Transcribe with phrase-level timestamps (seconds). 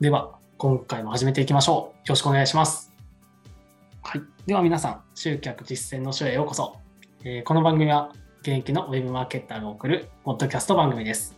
[0.00, 0.04] はい。
[0.04, 1.98] では、今回も始めていきましょう。
[1.98, 2.90] よろしくお願いします。
[4.02, 4.22] はい。
[4.46, 6.76] では皆さん、集客実践の書へようこそ。
[7.22, 8.10] えーこの番組は、
[8.40, 11.36] 現役のウェブマーケッターが送るポッドキャスト番組です。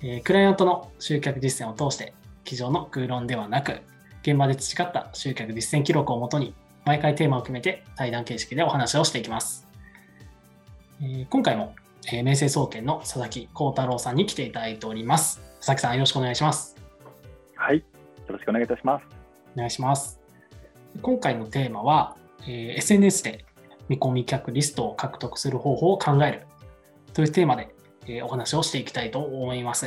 [0.00, 3.80] えークライアントの集客実践を通して、机上の空論ではなく、
[4.22, 6.54] 現場で培った集客実践記録をもとに、
[6.86, 9.68] 毎回テーマを決めて対談形式でお話をしていきます。
[11.02, 11.74] えー今回も、
[12.06, 15.42] えー明星総研の佐々木幸太郎さんに来ていただいております。
[15.58, 16.80] 佐々木さん、よろしくお願いします。
[17.60, 17.84] はい、
[18.30, 19.06] よろしくお願いいたします。
[19.54, 20.20] お願いします。
[21.02, 22.16] 今回のテーマは、
[22.46, 23.44] えー SNS で
[23.88, 26.42] 見込み客リストを獲得する方法を考える
[27.12, 27.74] というテーマで、
[28.06, 29.86] えーお話をしていきたいと思います。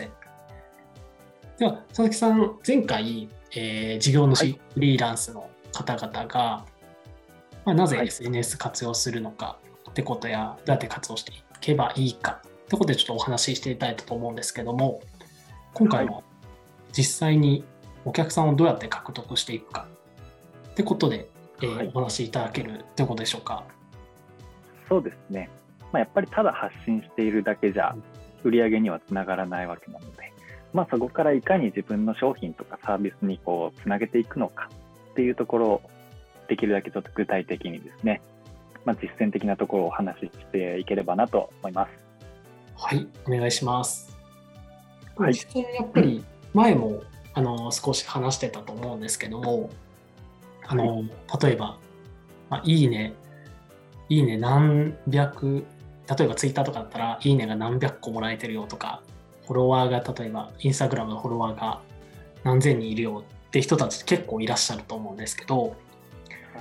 [1.58, 6.66] では、佐々木さん、前回、えー事業主、はいフリーランスの方々が、
[7.64, 9.58] まあ、なぜはい SNS 活用するのか
[9.90, 15.00] ってことや、どうやって活用していけばいいかってことでちょっとお話ししていただいたと思うんですけども、
[15.74, 16.24] 今回は
[16.92, 17.64] 実際に
[18.06, 19.88] お客さんをどうやって獲得していくか
[20.72, 21.30] ってことで、
[21.62, 23.64] えーはいお話しいただけるってことでしょうか。
[24.90, 25.50] そうですね。
[25.92, 27.96] まあ、やっぱりただ発信しているだけじゃ
[28.44, 30.34] 売り上げにはつながらないわけなので、
[30.74, 34.70] まあ、そこからいかに自分の商品とかサービスにこうつなげていくのか
[35.12, 35.82] っていうところを
[36.48, 38.22] できるだけちょっと具体的にですね、
[38.84, 41.92] まあ、実践的なところをお話ししていければなと思います。
[42.76, 44.12] はい、お願いします。
[45.16, 47.04] はい実際やっぱり前も
[47.34, 49.70] あの少し話してたと思うんですけども、
[50.66, 51.04] あの
[51.42, 51.78] 例えば、
[52.50, 53.14] まあ、いいね、
[54.10, 55.66] いいね何百、
[56.18, 59.02] 例えばツイッターとかだったら、いいねが何百個もらえてるよとか、
[59.46, 61.82] フォロワーが例えばインスタグラムのフォロワーが
[62.44, 65.76] 何千人いるよって人たち結構いらっしゃると思うんですけど、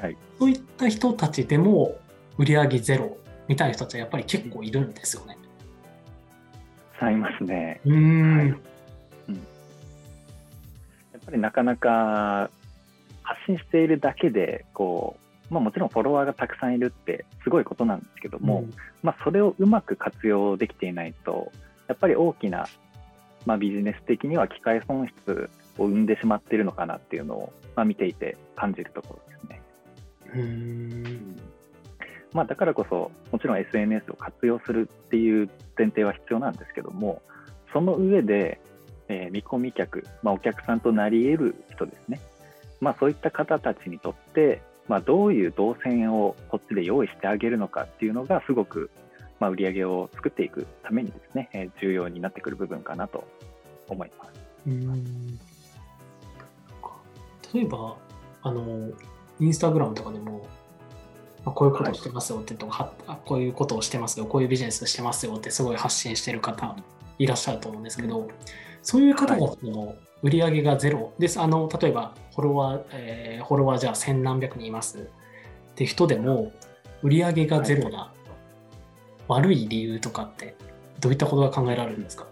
[0.00, 1.96] はい、そういった人たちでも
[2.38, 3.16] 売り上げゼロ
[3.46, 5.36] みたいな人たちはやっぱり結構いるんですよね。
[7.10, 7.80] いますね。
[7.84, 8.54] うーん、はいや
[11.22, 12.50] っぱりなかなか
[13.22, 15.16] 発信しているだけでこ
[15.50, 18.64] う、まあ、もちろんフォロワーがたくさんいるってすごいことなんですけども、
[19.02, 21.52] まあ、それをうまく活用できていないと
[21.88, 22.66] やっぱり大きな、
[23.46, 29.62] まあ、ビジネス的には機会損失を生んでしまっているのかなっていうのを、まあ、見ていて感じるところですね。
[30.34, 31.36] うーん
[32.32, 37.20] まあ、だからこそもちろん SNS を活用するっていう前提は必要なんですけども
[37.74, 38.60] その上で、
[39.08, 42.20] えー見込み客、まあ、お客さんとなり得る人ですね、
[42.80, 48.90] まあ、そういった方たちにとって、まあ、どういう動線をこっちで用意してあげるのかっていうのがすごく、
[49.40, 53.24] まあ、売り上げを作っていくためにですね、えー重要になってくる部分かなと
[53.88, 54.40] 思います。
[54.66, 55.38] うーん。
[57.52, 57.96] 例えば
[58.42, 58.90] あの
[59.38, 60.46] インスタグラムとかでも、
[61.44, 66.76] まあ、こういうことをしてますよってとか、はあこういうことをしてますよこういうビジネスしてますよってすごい発信してる方
[67.18, 68.28] いらっしゃると思うんですけど
[68.82, 71.12] そういう方たちの売り上げがゼロ。
[71.18, 74.98] ですあの例えばフォロワー、えーフォロワーじゃあ千何百人います。
[74.98, 76.52] って人でも
[77.02, 78.12] 売り上げがゼロな
[79.28, 80.54] 悪い理由とかって
[81.00, 82.26] どういったことが考えられるんですか？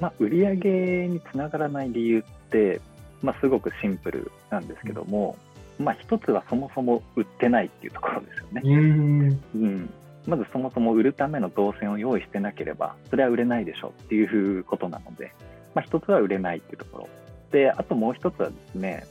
[0.00, 2.80] まあ、売り上げにつながらない理由って、
[3.22, 5.36] まあ、すごくシンプルなんですけども、
[5.78, 8.62] まあ、一つはそもそも売ってないっていうところですよね。
[8.64, 9.42] うーん。
[9.54, 9.90] うん、
[10.26, 15.34] まずそもそも売るための動線を用意してなければ、それは売れないでしょうっていうことなので、
[15.74, 17.08] まあ、一つは売れないっていうところ。
[17.50, 19.06] で、あともう一つはですね、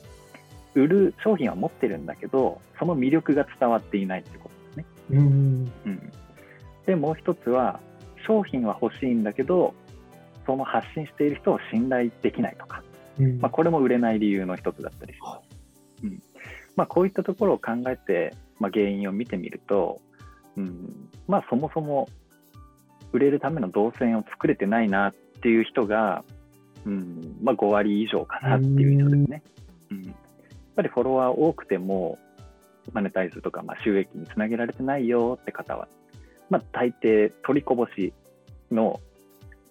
[0.73, 4.85] 売る商品は持ってるんだけど、その魅力が伝わっていないってことですね。
[5.11, 6.11] うーんうん、
[6.85, 7.79] で、もう一つは、
[8.25, 9.73] 商品は欲しいんだけど、
[10.45, 12.83] その発信している人を信頼できないとか、
[13.19, 16.05] うんまあ、これも売れない理由の一つだったりします。
[16.05, 16.21] うん
[16.75, 20.01] まあ、こういったところを考えて、まあ、原因を見てみると、
[20.57, 21.09] うん。
[21.27, 22.07] まあ、そもそも
[23.11, 26.23] 売れるための動線を作れてないなっていう人が、
[26.85, 27.37] うん。
[27.41, 29.43] まあ、5割以上かなっていう人ですね。
[29.91, 30.15] うん、やっ
[30.75, 32.17] ぱりフォロワー多くても
[32.91, 35.87] マネタイズとか、まあ、収益につなげられてないよって方は、
[36.49, 38.13] まあ、大抵取りこぼし
[38.71, 38.99] の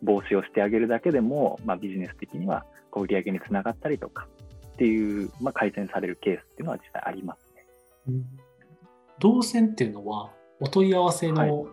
[0.03, 4.27] 防止をしてあげるだけでも、まあ、ビジネス的にはこう売り上げにつながったりとか
[4.75, 7.67] っていう、まあ、改善されるケースっていうのは実際ありますね。
[8.09, 8.25] うん。
[9.19, 10.31] 動線っていうのは
[10.63, 11.67] お問い合わせはいの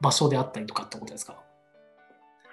[0.00, 1.36] 場所であったりとかってことですか、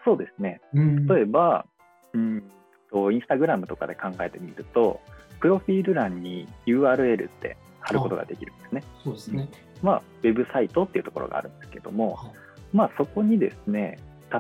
[0.06, 0.62] そうですね。
[0.74, 1.66] うん例えば、
[2.14, 2.44] うん
[2.90, 5.02] と、インスタグラムとかで考えてみると、
[5.42, 8.84] プロフィール欄に URL って貼ることができるんですね。
[9.04, 9.50] そうですね。
[9.82, 12.32] まあ、ウェブサイトっていうところがあるんですけども、はい
[12.72, 14.00] まあ、そこにですね、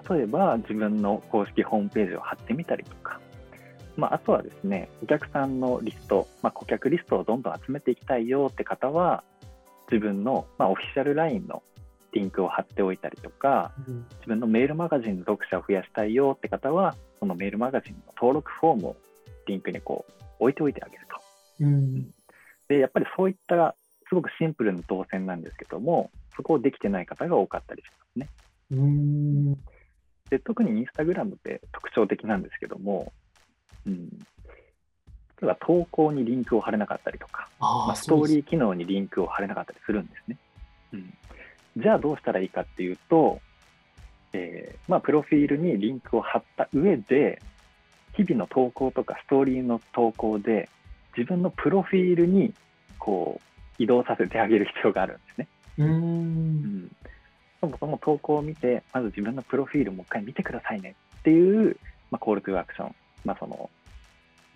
[0.09, 3.19] 例えば自分の公式ホームページを貼ってみたりとか、
[3.97, 9.23] まあ、あとはですね、お客さんのリスト、まあ、顧客リストをどんどん集めていきたいよって方は、
[9.93, 11.61] 自分の、まあ、オフィシャル LINE の
[12.13, 18.95] リンクを貼っておいたりとか、うん自分のメールマガジンの読者を増やしたいよって方は、そのメールマガジンの登録フォームを
[19.45, 21.21] リンクにこう置いておいてあげると。
[21.59, 22.03] うん。
[22.67, 23.75] で、やっぱりそういった
[24.07, 28.29] すごくシンプルな動線なんですけども、そこをできてない方が多かったりしますね。
[28.71, 29.53] うん。
[30.29, 33.11] で特にインスタグラムって特徴的なんですけども、
[33.85, 34.09] うん、
[35.43, 38.39] 例えば投稿にリンクを貼れなかったりとか、ああ、まあ、ストーリー。
[38.39, 40.37] ー機能にリンクを貼れなかったりするんですね。
[40.93, 41.13] うん、
[41.75, 43.41] じゃあどうしたらいいかっていうと、
[44.31, 47.41] えーまあ、プロフィールにリンクを貼った上で、
[48.13, 50.69] 日々の投稿とかストーリーの投稿で、
[51.17, 52.53] 自分のプロフィールに
[52.97, 53.41] こ
[53.79, 55.47] う移動させてあげる必要があるんですね。
[55.77, 55.83] う。
[55.83, 56.91] うんん
[57.59, 61.77] そもそも投稿を見て、まず自分のプロフィールもう一回見てくださいねっていう、
[62.11, 62.95] まあ、コールトゥアクション、
[63.25, 63.69] まあ、その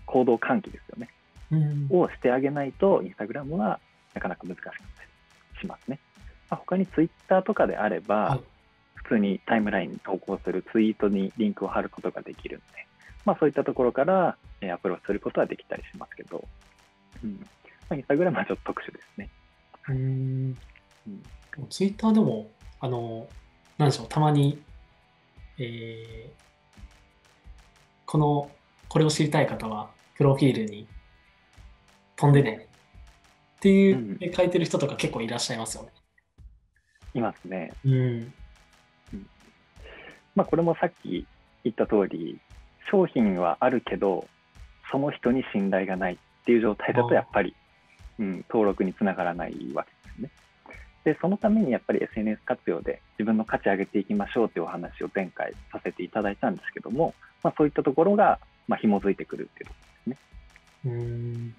[0.08, 1.10] 行動喚起ですよね、
[1.52, 1.88] うん。
[1.92, 3.80] をしてあげないと、インスタグラムは
[4.16, 6.00] なかなか難しかったりしますね。
[6.50, 8.40] まあ、他にツイッターとかであれば、はい
[9.08, 12.66] 普通にタイムラインに投稿するツイートにリンクを貼ることができるんで、
[13.24, 16.44] まあ、そういったところからえーアプローチすることはできたりしますけど、
[17.24, 17.46] うんま
[17.92, 19.30] あ、インスタグラムはちょっと特殊ですね。
[19.90, 20.58] うん
[21.08, 21.24] うん
[21.70, 23.28] ツイッターでも、あの、
[23.80, 24.62] なんでしょう、たまに、
[25.58, 26.30] えー
[28.06, 28.52] この、
[28.90, 30.88] これを知りたい方は、プロフィールに
[32.16, 32.68] 飛んでね
[33.58, 35.90] っていう、うん書いてる人とか結構いらっしゃいますよね。
[37.14, 37.72] いますね。
[37.86, 38.34] うん。
[40.36, 41.26] まあ、これもさっき
[41.64, 42.40] 言った通り、
[42.92, 44.28] 商品はあるけど、
[44.92, 47.56] その人に信頼がないっていう状態だと、やっぱり、
[48.20, 50.30] うん、登録につながらないわけですね。
[51.04, 59.87] で、そのためにやっぱり SNS 活用で自分の価値上げていきましょうというお話を前回させていただいたんですけども、まあ、そういったところが、まあ、紐づいてくるっていうとこ。
[60.86, 61.56] うん。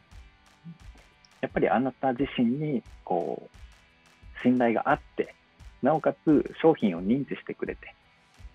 [1.40, 5.34] やっぱりあなた自身にこう信頼があって、
[5.82, 7.94] なおかつ商品を認知してくれて、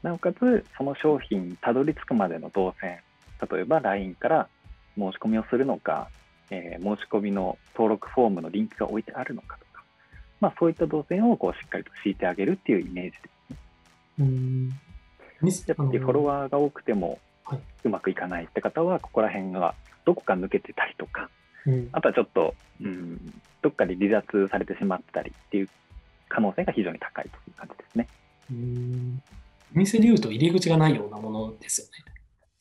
[0.01, 2.99] なおかつその商品にたどり着くまでの動線、
[3.51, 4.49] 例えば LINE から
[4.97, 6.09] 申し込みをするのか、
[6.49, 9.83] えー申し込みの登録フォームのリンクが置いてあるのかとか、
[10.41, 13.57] まあ、そういった動線をこうしっかりと敷いてあげるっていうイメージですね。
[14.19, 14.69] うん。
[15.67, 16.23] やっぱりフォロー。
[16.23, 21.29] ワーが多くてもはいうまくいかないって方は、ここら辺がどこか抜けてたりとか、
[21.65, 25.69] うんあとはちょっと、うん、どっかで離脱されてしまったりっていう
[26.27, 28.07] 可能性が非常に高いという感じですね。
[28.51, 29.21] うん。
[29.75, 32.13] お店で言うと入り口がないようなものですよね。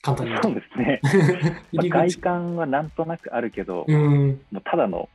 [0.03, 0.55] 簡単にそう。
[0.55, 1.01] ですね。
[1.73, 2.21] 外口。
[2.21, 4.41] 観はなんとなくあるけど、うん。
[4.51, 5.09] もうただの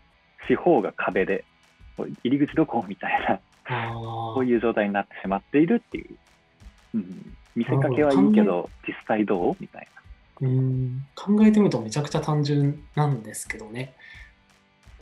[0.50, 1.45] 四方が壁で、
[2.24, 3.39] 入り口どこみたいな。
[3.94, 6.15] こういう状態になってしまっているっていう。
[6.95, 9.88] うん、見せかけはいいけど、実際どうみたい
[10.42, 13.95] うん考えてみるとめちゃくちゃ単純なんですけどね。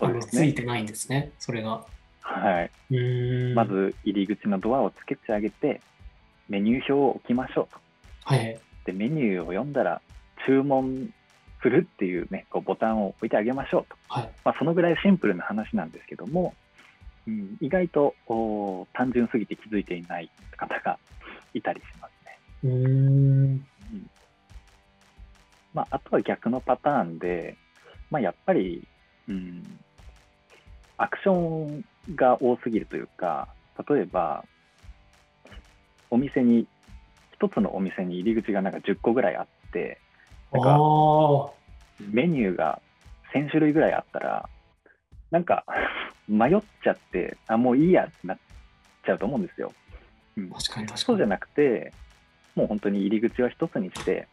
[0.01, 0.19] ね。
[0.21, 1.85] ついてないんですね、それが。
[2.21, 2.71] はい。
[2.91, 5.81] うんま、ず入り口のドアをつけてあげて、
[6.49, 7.79] メニュー表を置きましょうと。
[8.23, 8.59] はい。
[8.85, 10.01] で、メニューを読んだら、
[10.45, 11.13] 注文
[11.61, 13.95] するっていうね、こうボタンを置いてあげましょうと。
[14.09, 14.29] はい。
[14.43, 16.53] まあ、そのぐらいシンプルな話なんですけども、
[17.27, 20.99] うん、意外とお単純すぎて気づいていない方が
[21.53, 22.71] いたりしますね。
[22.71, 23.65] うん。
[25.75, 27.57] まあ、あとは逆のパターンで、
[28.09, 28.87] まあ、やっぱり、
[29.27, 29.61] うん、
[30.97, 33.49] アクションが多すぎるというか、
[33.89, 34.45] 例えば、
[36.09, 36.65] お店に、
[37.33, 39.99] 一つのお店に入り口がなんか10個ぐらいあって、
[40.53, 40.79] なんか。
[41.99, 42.81] メニューが
[43.33, 44.49] 1000種類ぐらいあったら、
[45.31, 45.65] なんか
[46.29, 48.37] 迷っちゃって、あ、もういいやってなっ
[49.05, 49.73] ちゃうと思うんですよ。
[50.37, 50.97] うん、確かに確かに。
[50.99, 51.91] そうじゃなくて、
[52.55, 54.27] もう本当に入り口は一つにして、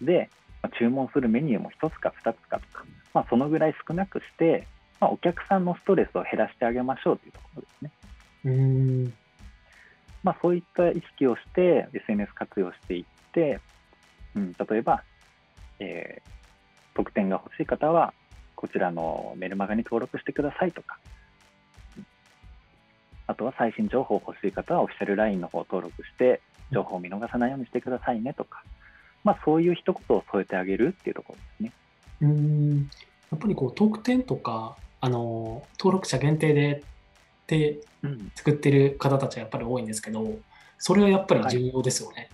[0.00, 0.30] で、
[0.62, 2.84] まあ注文するメニューも一つか二つかとか、
[3.14, 4.66] まあ、そのぐらい少なくして、
[5.00, 7.92] まあ、お客さんのストレスを減らしてあげましょうというところですね。
[8.44, 9.14] うん。
[10.22, 13.60] まあ、そういった意識をして、SNS 活用していって、
[14.34, 15.02] うん、例えば、
[15.78, 16.38] えー
[16.98, 18.12] 特典が欲しい方は、
[18.56, 20.98] こちらのメルマガに登録してくださいとか、
[21.96, 22.06] うん
[23.28, 26.40] あとは最新情報欲しい方は、オフィシャル LINE の方を登録して、
[26.72, 28.64] 情報を見逃さないようにしてくださいねとか、
[29.24, 31.72] まあ、そういう一言を添えてあげるっていうところですね。
[32.22, 32.78] うん。
[33.30, 36.82] やっぱりこう、特典とか、あの、登録者限定で、
[37.46, 40.38] でうん、作ってる方たちはやっぱり多いんですけど、
[40.78, 42.28] それはやっぱり重要ですよね。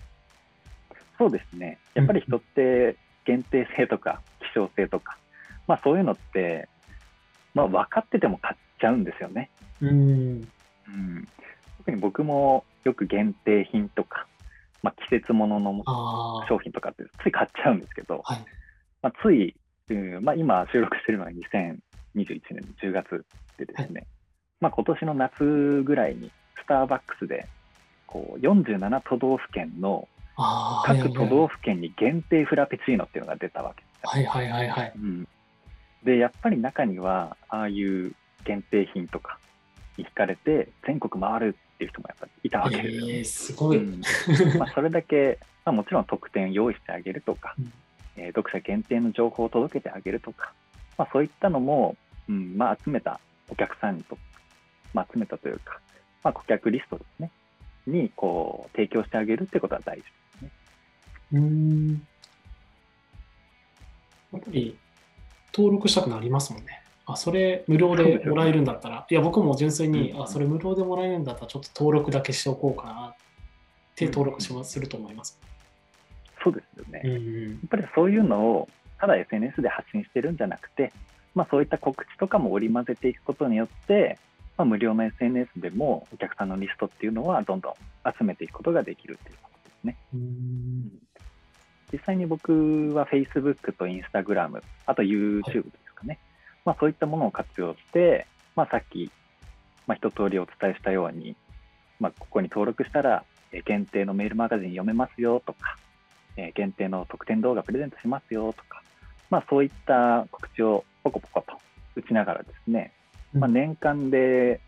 [1.19, 1.79] そうですね。
[1.95, 5.17] やっぱり人って限定性とか希少性とか、
[5.67, 6.69] まあそういうのって、
[7.55, 9.50] まあ分かってても買っちゃうんですよね。
[9.81, 10.49] うん。
[10.88, 11.29] うん、
[11.79, 14.26] 特に僕もよく限定品とか、
[14.85, 16.47] まあ、季節物のああ。
[16.47, 18.45] 商品とかってつい買っちゃうんですけど、はい。
[19.00, 19.57] まあ、つい、
[19.88, 21.81] うんまあ、今収録してるのが2021
[22.26, 23.25] 年の10月
[23.57, 24.07] でですね、
[24.61, 27.49] まあ、今年の夏ぐらいにスターバックスで
[28.07, 30.07] こう47都道府県の
[30.85, 34.03] 各都道府県に限定フラペチーノっていうのが出たわけですよ。
[34.05, 34.93] はいはいはいはい。
[34.97, 35.29] うん、
[36.05, 38.12] でやっぱり中にはああいう
[38.45, 39.38] 限定品とか
[39.96, 43.12] に惹かれて全国回るっていう人もやっぱりいたわけですよね。
[43.18, 43.78] えー、すごい。
[43.78, 44.00] うん
[44.58, 47.72] まあ、それだけ、まあ、もちろん特典用意してあげるとか、うん
[48.16, 50.52] えー読者限定の情報を届けてあげるとか、
[50.96, 51.96] まあ、そういったのも、
[52.28, 54.16] うんまあ、集めたお客さんにと、
[54.92, 55.80] まあ、集めたというか、
[56.22, 57.30] まあ、顧客リストですね
[57.86, 60.08] にこう提供してあげるってことは大事で
[60.38, 60.50] すね。
[61.32, 62.06] うーん。
[64.32, 64.78] やっぱり
[65.52, 66.84] 登録したくなりますもんね。
[67.06, 73.14] あ、それ無料でもらえるんだったら、いや、僕も純粋に、うんあ、それ無料でもらえるんだったら、ちょっと登録だけしておこうかなっ
[73.94, 75.38] て登録します、すると思います。
[76.42, 77.02] そうですよね。
[77.04, 78.68] うんやっぱりそういうのを
[78.99, 80.92] ただ SNS で発信してるんじゃなくて、
[81.34, 84.18] まあ、そういった告知とかも織り交ぜていくことによって、
[84.56, 87.75] まあ、無料の SNS でもお客さんのリストっていうのはどんどん
[88.18, 89.96] 集めていくことができるっていうことですね。
[90.14, 90.90] うん。
[91.92, 96.18] 実際に僕は Facebook と Instagram、あと YouTube ですかね、
[96.64, 99.11] まあ、そういったものを活用して、まあ、さっき、
[99.87, 101.37] まあ、一通りお伝えしたように、
[102.00, 105.76] まあ、ここに登録したら、えー限定のメールマガジン読めますよとか、
[106.37, 108.83] えー限定の特典動画プレゼントしますよとか、
[109.30, 111.59] まあ、そういった告知をポコポコと
[111.97, 112.92] 打ちながらですね、
[113.33, 114.61] まあ、年間で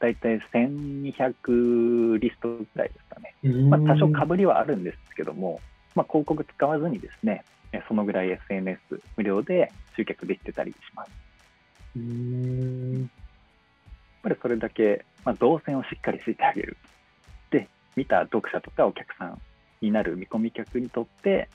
[0.00, 3.34] だいたい1200リストぐらいですかね。
[3.44, 5.60] うんまあ、多少かぶりはあるんですけども、
[5.94, 8.80] まあ、広告使わずにですね、えそのぐらい SNS
[9.16, 11.23] 無料で集客できてたりします。
[11.96, 13.10] やっうん。
[14.22, 16.76] ぱりそれだけ、まあ、動線をしっかり敷いてあげる。
[17.50, 19.40] で、見た読者とかお客さん
[19.80, 21.48] になる見込み客にとって、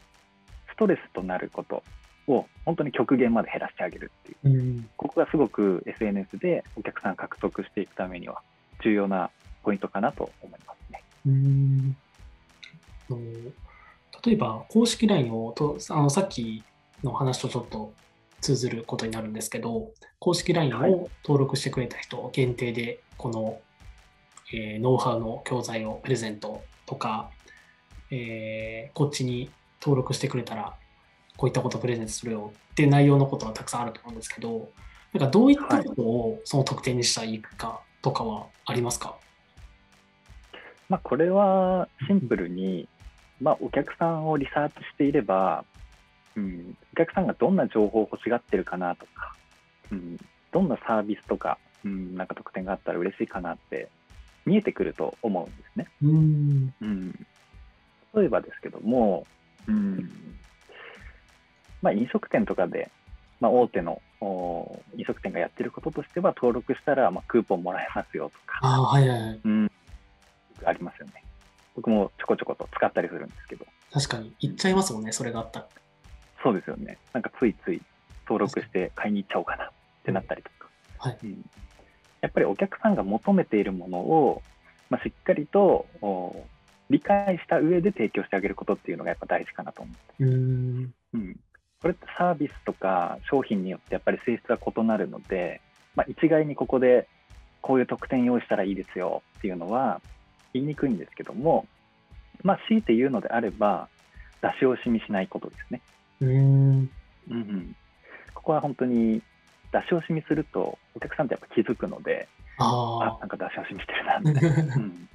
[0.71, 1.83] ストレスとなること
[2.27, 4.59] を本当に極限まで減らしてあげるっていう。
[4.59, 4.89] うん。
[4.97, 8.41] ここがすごく SNS でお客さん獲得していくためには
[8.83, 9.29] 重要な
[9.63, 11.03] ポイントかなと思いますね。
[11.25, 11.97] うん
[14.25, 16.63] 例えば、公式 LINE をとあのさっき
[17.03, 17.93] の話とちょっと
[18.41, 20.91] 通ずることになるんですけど、公式 LINE はい。
[20.91, 23.59] を登録してくれた人限定で、この、
[24.53, 27.29] えーノウハウの教材をプレゼントとか、
[28.11, 29.49] えーこっちに
[29.81, 30.73] 登録してくれたら、
[31.37, 34.69] こういったことをプレゼントするよって内容のことはたくさんあると思うんですけど、
[35.13, 39.15] なんかどういったことをその特典にしたらいいかとかはありますか？
[40.89, 42.87] まあ、これはシンプルに、
[43.39, 45.63] まあ、お客さんをリサーチしていれば、
[46.35, 49.35] うん、お客さんがどんな情報を欲しがってるかなとか、
[49.91, 50.17] うん、
[50.51, 53.89] どんなサービスとか、うん、なんか特典があったら嬉しいかなって
[54.45, 55.87] 見えてくると思うんですね。
[56.03, 56.73] うん。
[56.81, 57.27] うん、
[58.15, 59.25] 例えばですけども、
[59.67, 60.09] うん
[61.81, 62.89] まあ、飲食店とかで、
[63.39, 69.39] まあ、大手のお飲食店がやってることとしては登録したら、まあ、クーポンもらえますよとか、ああ、はいはいはい。
[69.43, 69.71] うん、
[70.65, 71.23] ありますよね。
[71.75, 75.67] 僕もちょこちょこと使ったりするんですけど、確かに、言っちゃいますもんね、それがあったら。
[76.43, 76.97] そうですよね。
[77.13, 77.81] なんかついつい
[78.25, 79.69] 登録して買いに行っちゃおうかなっ
[80.03, 80.69] てなったりとか。
[80.97, 81.49] はいうん
[82.21, 84.41] やっぱりお客さんが求めているものを、
[84.89, 86.45] まあ、しっかりとお
[86.89, 90.25] 理解した上で提供してあげることっていうのがやっぱ大事かなと思う。
[90.25, 90.93] うーん。
[91.13, 91.39] うん、
[91.81, 95.61] これってサービスとか商品によってやっぱり性質が異なるので、
[95.95, 97.07] まあ、一概にここで
[97.61, 100.01] こういう特典用意したらいいですよっていうのは
[100.53, 101.67] 言いにくいんですけども、
[102.43, 103.87] まあ、強いて言うのであれば
[104.41, 105.81] 出し惜しみしないことですね。
[106.21, 106.89] うーん。
[107.29, 107.75] うんうん、
[108.33, 109.21] ここは本当に
[109.71, 114.73] 出し惜しみするとお客さんってやっぱ気づくのでああなんか出し惜しみしてるなみたいな。
[114.73, 114.77] あ。
[114.77, 115.09] うん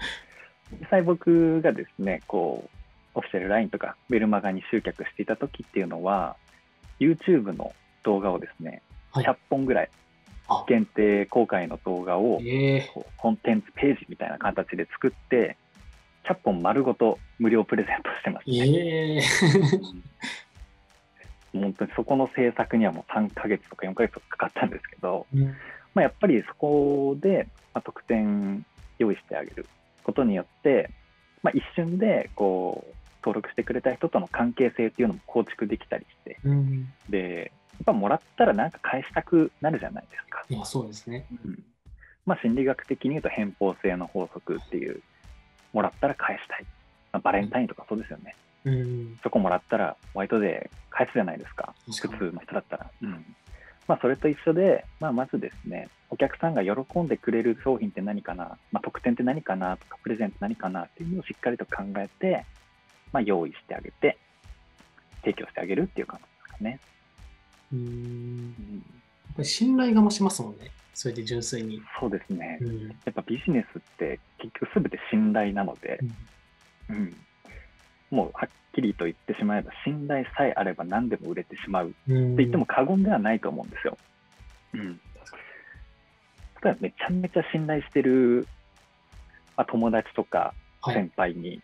[0.81, 2.69] 実際僕がですねこ
[3.15, 6.37] うオフィシャル LINE とかメルマガに集客していた時っていうのは
[6.99, 8.83] YouTube の動画をですね
[9.13, 9.91] はい100本ぐらい
[10.49, 12.41] あ限定公開の動画を
[13.17, 15.57] コンテンツページみたいな形で作って
[16.25, 18.57] 100本丸ごと無料プレゼントしてますね。
[18.57, 20.03] ええうん
[21.61, 25.45] 本当にそこの制作にはもう3ヶ月とか4ヶ月とかかかったんですけど、うん。
[25.95, 28.65] まあ、やっぱりそこで、まあ、特典
[28.99, 29.67] 用意してあげる
[30.03, 30.91] ことによって、
[31.43, 36.93] まあ、一瞬でこう登録してくれた人との関係性っていうのも構築できたりしてうん。
[37.09, 41.27] でやっぱもらったらなんか返したくなるじゃないですか、いや、そうですね。
[41.45, 41.63] うん。
[42.27, 45.03] まあ、心理学的に言うと偏方性の法則っていう
[45.73, 46.65] もらったら返したい、
[47.13, 49.17] まあ、バレンタインとかそうですよねうん。
[49.17, 52.91] チョコもらったらホワイトデー返すじゃないですか普通の人だったら。
[53.03, 53.25] うん
[53.87, 59.77] まあ、それと一緒で、まあ、まずですね、お客さんが喜んでくれる商品って何かな、まあ、特典って何かな？
[59.77, 60.85] とか、プレゼント何かな？
[60.85, 62.47] っていうのをしっかりと考えて、
[63.13, 64.17] まあ、用意してあげて、
[65.21, 66.81] 提供してあげるっていう感じですかね。
[67.75, 69.45] うーん。
[69.45, 70.71] 信頼が増しますもんね。
[70.95, 71.83] それで純粋に。
[72.01, 72.57] そうですね。
[72.63, 72.89] うん。
[72.89, 76.01] やっぱビジネスって結局すべて信頼なので、
[76.89, 77.15] うん、
[78.15, 83.97] もうはっきりと言ってしまえば、信頼さえあれば何でも売れてしまうってうん言っても過言ではないと思うんですよ。
[84.75, 85.01] うん。
[86.63, 88.47] 例えばめちゃめちゃ信頼してる、
[89.57, 91.61] まあ、友達とかはい先輩に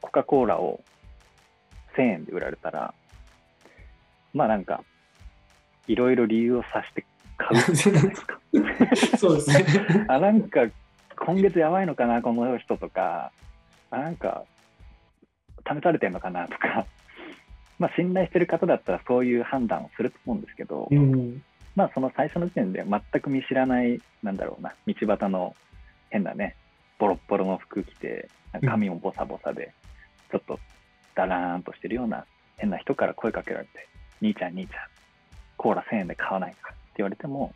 [0.00, 0.80] コカ・コーラを
[1.96, 2.94] 1000円で売られたら、
[4.32, 4.82] まあなんか、
[5.86, 8.40] いろいろ理由を察して買うじゃないですか。
[9.16, 10.06] そうですね。
[10.08, 10.66] あ、なんか、
[11.16, 13.32] 今月やばいのかな、この人とか、
[13.90, 14.44] あ、なんか、
[15.66, 16.86] 試されてるのかなとか、
[17.78, 21.42] まあ、信頼してる方だったらそういう判断をすると思うんですけど、うん。
[21.74, 25.56] まあ、その最初の時点で全く見知らない、なんだろうな、道端の
[26.10, 26.56] 変なね、
[26.98, 28.28] ボロッボロの服着て、
[28.64, 29.72] 髪もボサボサで、
[30.30, 30.60] ちょっと
[31.14, 32.24] ダラーンとしてるような
[32.56, 33.88] 変な人から声かけられて、
[34.20, 34.80] 兄ちゃん、兄ちゃん、
[35.56, 37.52] コーラ1000円で買わないかって言われても、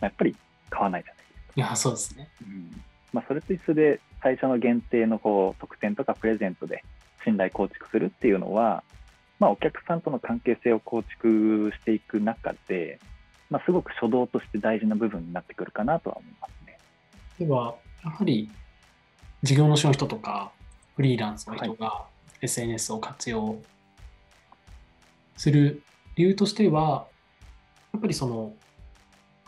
[0.00, 0.36] まあやっぱり
[0.70, 1.24] 買わないじゃない
[1.56, 2.28] いや、そうですね。
[2.42, 2.82] うん
[3.12, 6.84] まあ、それと一緒で最初の限定のこう特典とかプレゼントで
[7.26, 8.82] 信頼構築するっていうのは、
[9.38, 12.98] まあ、お客さんとの関係性を構築していく中で、
[13.50, 16.78] まあ、すごく初動として大事な部分になってくるかなとは思いますね。
[17.38, 18.48] では、やはり、
[19.42, 20.52] 事業主の人とか、
[20.94, 22.06] フリーランスの人が
[22.40, 23.56] SNS を活用
[25.36, 25.82] する
[26.14, 27.06] 理由としては、
[27.92, 28.54] やっぱりその、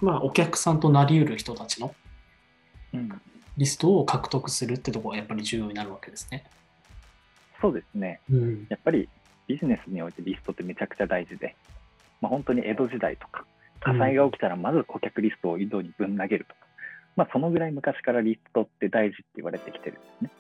[0.01, 1.95] まあ、お客さんとなりうる人たちの
[2.93, 3.21] うん、
[3.57, 6.45] リストを獲得するってところがやっぱり重要になるわけですね。
[7.61, 8.67] そうですねうん。
[8.69, 9.09] やっぱり
[9.47, 11.57] ビジネスにおいてリストってめちゃくちゃ大事で、
[12.21, 13.45] まあ、本当に江戸時代とか
[13.81, 16.61] 火災が起きたらまず顧客リストを井戸にぶん投げるとか、
[17.17, 20.31] まあ、そのぐらい昔からリストって大事って言われてきてるんですね。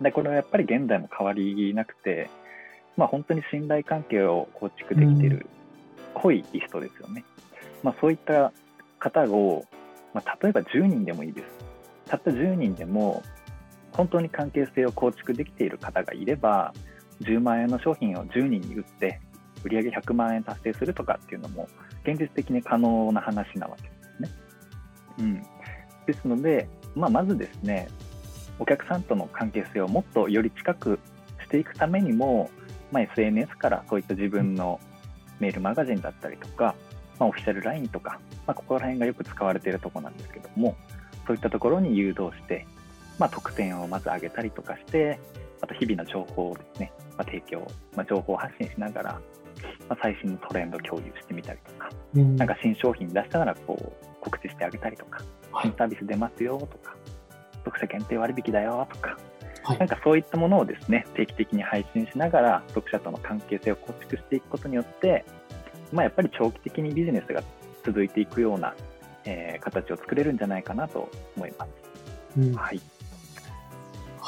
[0.00, 2.30] でこれはやっぱり現代も変わりなくて、
[2.96, 5.46] まあ、本当に信頼関係を構築できてる
[6.14, 7.24] 濃いリストですよね。
[7.82, 8.52] まあ、そういった
[8.98, 9.64] 方を、
[10.14, 11.46] まあ、例えば10人でもいいです。
[12.06, 13.22] たった10人でも
[14.00, 16.72] 本当に関係性を構築できている方がいれば
[17.20, 19.20] 10万円の商品を10人に売って
[19.62, 21.68] 売上100万円達成するとかっていうのも
[22.02, 24.30] 現実的に可能な話なわけですね。
[25.18, 25.42] うん、
[26.06, 27.88] ですので、まあ、まずですね
[28.58, 30.98] お客さんとの関係性をもっとより近く
[31.44, 32.48] していくためにも、
[32.90, 34.80] まあ、SNS からそういった自分の
[35.40, 36.74] メールマガジンだったりとか、
[37.18, 40.74] まあ、オフィシャル LINE とか、まあ、ここら辺がよく使われているとこなんですけども
[41.26, 42.66] そういったところに誘導して、
[43.20, 45.20] まあ、特典をまず上げたりとかして
[45.60, 49.12] あと日々の情報をですね、まあ、提供、まあ、情報発信しながら、
[49.88, 55.66] まあ、最新のトレンド共有してみたりとか、うんなんか新商品出したならこう告知してあげたりとか、はい。
[55.66, 56.96] 新サービス出ますよとか、
[57.64, 59.10] 読者限定割引だよとか、
[59.62, 65.24] はいなんかそういったものをですね、定期的に配信しながら、読者との関係性を構築していくことによって、
[65.92, 67.42] まあ、やっぱり長期的にビジネスが
[67.84, 68.74] 続いていくような、
[69.26, 71.70] えー形を作れるんじゃないかなと思います。
[72.38, 72.80] うんはい。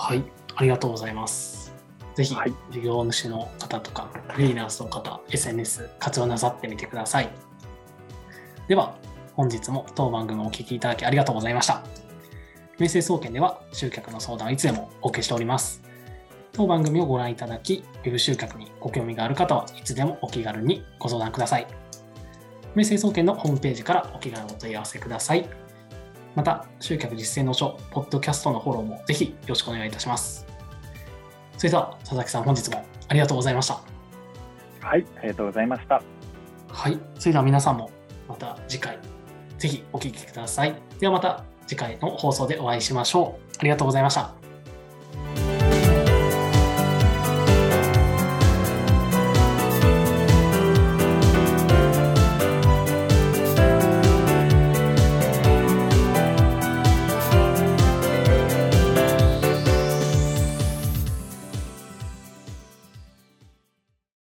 [0.03, 0.25] はい、
[0.57, 1.73] ありがとうございます。
[2.17, 7.31] ぜひはい、事業主の方とか、フリーランスの方、SNS 活用なさってみてください。
[8.67, 8.97] では、
[9.37, 11.85] 本日も当番組をお聞きいただきありがとうございました。
[12.81, 15.81] 明星総研では集客の相談をいつでもお受けしております。
[16.51, 21.67] 当番組をご覧いただき、ウェブ集客にご興味がある方はいつでもお気軽にご相談ください。
[22.75, 25.49] 明星総研のホームページからお気軽にお問い合わせください。
[26.35, 30.47] また、集客実践の書、ポッドキャストのフォローもぜひよろしくお願いいたします。
[31.59, 33.81] それでは、佐々木さん、本日もありがとうございました。
[34.81, 36.03] はい、ありがとうございました。
[36.69, 36.99] はい。
[37.19, 37.91] それでは皆さんも
[38.29, 38.99] また次回、
[39.59, 40.75] ぜひお聞きください。
[40.99, 43.57] ではまた次回の放送でお会いしましょう。
[43.61, 44.42] ありがとうございました。